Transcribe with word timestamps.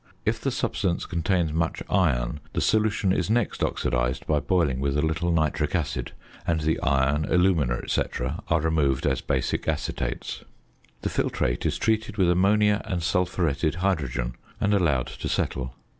If 0.25 0.41
the 0.41 0.49
substance 0.49 1.05
contains 1.05 1.53
much 1.53 1.83
iron, 1.87 2.39
the 2.53 2.59
solution 2.59 3.13
is 3.13 3.29
next 3.29 3.63
oxidised 3.63 4.25
by 4.25 4.39
boiling 4.39 4.79
with 4.79 4.97
a 4.97 5.01
little 5.03 5.31
nitric 5.31 5.75
acid; 5.75 6.13
and 6.47 6.61
the 6.61 6.79
iron, 6.81 7.25
alumina, 7.25 7.87
&c., 7.87 8.01
are 8.49 8.59
removed 8.59 9.05
as 9.05 9.21
basic 9.21 9.67
acetates. 9.67 10.43
The 11.03 11.09
filtrate 11.09 11.67
is 11.67 11.77
treated 11.77 12.17
with 12.17 12.31
ammonia 12.31 12.81
and 12.85 13.03
sulphuretted 13.03 13.75
hydrogen, 13.75 14.33
and 14.59 14.73
allowed 14.73 15.05
to 15.05 15.29
settle. 15.29 15.75